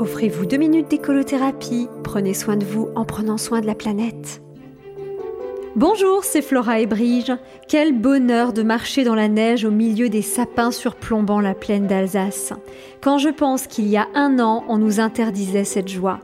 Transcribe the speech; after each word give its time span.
Offrez-vous 0.00 0.44
deux 0.44 0.56
minutes 0.56 0.90
d'écolothérapie. 0.90 1.88
Prenez 2.02 2.34
soin 2.34 2.56
de 2.56 2.64
vous 2.64 2.88
en 2.96 3.04
prenant 3.04 3.38
soin 3.38 3.60
de 3.60 3.66
la 3.66 3.76
planète. 3.76 4.42
Bonjour, 5.76 6.24
c'est 6.24 6.42
Flora 6.42 6.80
et 6.80 6.86
Brige. 6.86 7.32
Quel 7.68 7.96
bonheur 7.96 8.52
de 8.52 8.64
marcher 8.64 9.04
dans 9.04 9.14
la 9.14 9.28
neige 9.28 9.64
au 9.64 9.70
milieu 9.70 10.08
des 10.08 10.22
sapins 10.22 10.72
surplombant 10.72 11.40
la 11.40 11.54
plaine 11.54 11.86
d'Alsace. 11.86 12.52
Quand 13.00 13.18
je 13.18 13.28
pense 13.28 13.68
qu'il 13.68 13.86
y 13.86 13.96
a 13.96 14.08
un 14.14 14.40
an, 14.40 14.64
on 14.68 14.78
nous 14.78 14.98
interdisait 14.98 15.64
cette 15.64 15.88
joie. 15.88 16.18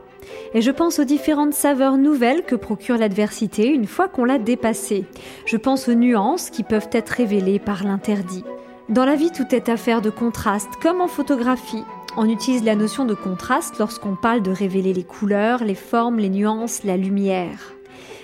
Et 0.53 0.61
je 0.61 0.71
pense 0.71 0.99
aux 0.99 1.05
différentes 1.05 1.53
saveurs 1.53 1.97
nouvelles 1.97 2.43
que 2.43 2.55
procure 2.55 2.97
l'adversité 2.97 3.67
une 3.67 3.87
fois 3.87 4.09
qu'on 4.09 4.25
l'a 4.25 4.37
dépassée. 4.37 5.05
Je 5.45 5.55
pense 5.55 5.87
aux 5.87 5.93
nuances 5.93 6.49
qui 6.49 6.63
peuvent 6.63 6.89
être 6.91 7.09
révélées 7.09 7.59
par 7.59 7.85
l'interdit. 7.85 8.43
Dans 8.89 9.05
la 9.05 9.15
vie, 9.15 9.31
tout 9.31 9.55
est 9.55 9.69
affaire 9.69 10.01
de 10.01 10.09
contraste, 10.09 10.71
comme 10.81 10.99
en 10.99 11.07
photographie. 11.07 11.85
On 12.17 12.27
utilise 12.27 12.65
la 12.65 12.75
notion 12.75 13.05
de 13.05 13.13
contraste 13.13 13.79
lorsqu'on 13.79 14.15
parle 14.15 14.41
de 14.41 14.51
révéler 14.51 14.93
les 14.93 15.03
couleurs, 15.03 15.63
les 15.63 15.75
formes, 15.75 16.19
les 16.19 16.27
nuances, 16.27 16.83
la 16.83 16.97
lumière. 16.97 17.73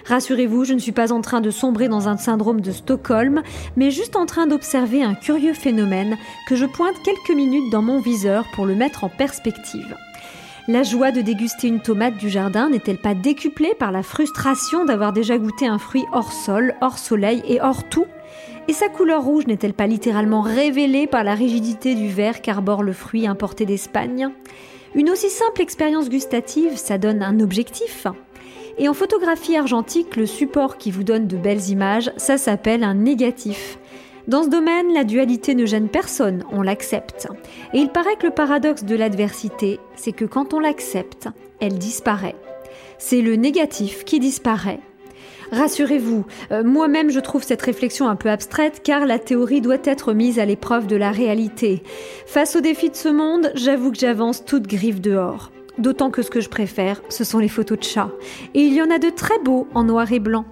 Rassurez-vous, 0.06 0.66
je 0.66 0.74
ne 0.74 0.80
suis 0.80 0.92
pas 0.92 1.14
en 1.14 1.22
train 1.22 1.40
de 1.40 1.52
sombrer 1.52 1.88
dans 1.88 2.10
un 2.10 2.18
syndrome 2.18 2.60
de 2.60 2.72
Stockholm, 2.72 3.44
mais 3.78 3.92
juste 3.92 4.18
en 4.18 4.26
train 4.26 4.46
d'observer 4.46 5.04
un 5.04 5.16
curieux 5.16 5.54
phénomène 5.54 6.18
que 6.50 6.56
je 6.56 6.66
pointe 6.66 6.96
quelques 7.06 7.36
minutes 7.36 7.72
dans 7.72 7.82
mon 7.82 8.00
viseur 8.00 8.46
pour 8.54 8.66
le 8.66 8.76
mettre 8.76 9.06
en 9.06 9.10
perspective. 9.10 9.96
La 10.70 10.84
joie 10.84 11.12
de 11.12 11.22
déguster 11.22 11.70
une 11.70 11.80
tomate 11.80 12.18
du 12.18 12.28
jardin 12.28 12.70
n'est-elle 12.70 12.98
pas 12.98 13.14
décuplée 13.14 13.74
par 13.80 13.94
la 13.94 14.04
frustration 14.04 14.84
d'avoir 14.84 15.14
déjà 15.14 15.38
goûté 15.38 15.66
un 15.66 15.78
fruit 15.78 16.04
hors 16.12 16.34
sol, 16.34 16.76
hors 16.82 16.98
soleil 16.98 17.42
et 17.48 17.62
hors 17.62 17.88
tout? 17.88 18.06
Et 18.68 18.74
sa 18.74 18.90
couleur 18.90 19.24
rouge 19.24 19.48
n'est-elle 19.48 19.74
pas 19.74 19.88
littéralement 19.88 20.42
révélée 20.42 21.08
par 21.08 21.24
la 21.24 21.36
rigidité 21.36 21.96
du 21.96 22.10
verre 22.10 22.42
qu'arbore 22.42 22.84
le 22.84 22.92
fruit 22.92 23.28
importé 23.28 23.66
d'Espagne? 23.66 24.28
Une 24.94 25.10
aussi 25.10 25.30
simple 25.30 25.62
expérience 25.62 26.10
gustative, 26.10 26.76
ça 26.76 26.98
donne 26.98 27.24
un 27.24 27.40
objectif. 27.40 28.06
Et 28.78 28.90
en 28.90 28.94
photographie 28.94 29.56
argentique, 29.56 30.18
le 30.18 30.26
support 30.26 30.78
qui 30.78 30.92
vous 30.92 31.04
donne 31.04 31.28
de 31.28 31.38
belles 31.38 31.70
images, 31.70 32.12
ça 32.18 32.38
s'appelle 32.38 32.84
un 32.84 32.94
négatif. 32.94 33.80
Dans 34.28 34.44
ce 34.44 34.50
domaine, 34.50 34.94
la 34.94 35.06
dualité 35.06 35.56
ne 35.56 35.66
gêne 35.66 35.88
personne, 35.88 36.44
on 36.52 36.62
l'accepte. 36.62 37.28
Et 37.74 37.78
il 37.78 37.90
paraît 37.90 38.18
que 38.20 38.26
le 38.26 38.34
paradoxe 38.34 38.84
de 38.84 38.96
l'adversité, 38.96 39.80
c'est 39.96 40.12
que 40.12 40.26
quand 40.26 40.54
on 40.54 40.60
l'accepte, 40.60 41.30
elle 41.62 41.78
disparaît. 41.78 42.36
C'est 42.98 43.22
le 43.22 43.38
négatif 43.38 44.04
qui 44.04 44.20
disparaît 44.20 44.82
Rassurez-vous, 45.54 46.26
euh, 46.52 46.62
moi-même 46.62 47.10
je 47.10 47.22
trouve 47.22 47.42
cette 47.42 47.62
réflexion 47.62 48.10
un 48.10 48.18
peu 48.18 48.30
abstraite 48.30 48.82
car 48.84 49.06
la 49.06 49.18
théorie 49.18 49.62
doit 49.62 49.78
être 49.86 50.12
mise 50.12 50.40
à 50.40 50.46
l'épreuve 50.46 50.88
de 50.88 50.98
la 50.98 51.12
réalité. 51.12 51.82
Face 52.26 52.58
aux 52.58 52.62
défis 52.62 52.90
de 52.90 52.98
ce 52.98 53.08
monde, 53.08 53.52
j'avoue 53.56 53.94
que 53.94 53.98
j'avance 53.98 54.44
toute 54.44 54.68
griffe 54.68 55.00
dehors. 55.00 55.52
D'autant 55.78 56.12
que 56.12 56.22
ce 56.22 56.32
que 56.32 56.42
je 56.42 56.50
préfère, 56.50 57.02
ce 57.08 57.24
sont 57.24 57.40
les 57.40 57.48
photos 57.48 57.80
de 57.80 57.84
chats. 57.86 58.12
Et 58.56 58.62
il 58.64 58.74
y 58.74 58.82
en 58.82 58.92
a 58.92 59.00
de 59.00 59.10
très 59.10 59.40
beaux 59.40 59.70
en 59.74 59.86
noir 59.86 60.12
et 60.12 60.20
blanc. 60.20 60.44